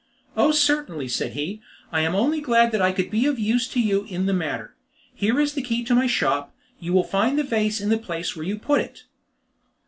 [0.35, 4.05] "Oh certainly," said he, "I am only glad I could be of use to you
[4.09, 4.75] in the matter.
[5.13, 8.35] Here is the key of my shop; you will find the vase in the place
[8.35, 9.03] where you put it."